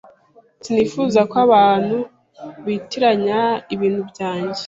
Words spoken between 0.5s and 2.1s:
sinifuza ko abantu